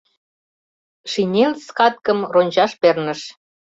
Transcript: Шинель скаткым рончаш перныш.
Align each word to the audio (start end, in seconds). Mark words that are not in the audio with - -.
Шинель 1.11 1.55
скаткым 1.67 2.19
рончаш 2.33 2.71
перныш. 2.81 3.21